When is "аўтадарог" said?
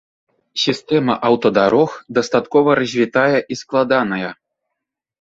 1.29-1.91